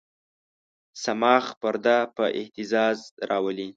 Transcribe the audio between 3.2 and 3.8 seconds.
راولي.